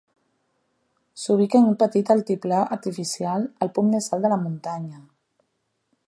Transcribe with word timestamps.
S'ubica 1.23 1.59
en 1.59 1.67
un 1.73 1.75
petit 1.83 2.09
altiplà 2.15 2.61
artificial, 2.77 3.45
al 3.65 3.71
punt 3.75 3.91
més 3.97 4.11
alt 4.17 4.25
de 4.27 4.31
la 4.33 4.41
muntanya. 4.47 5.03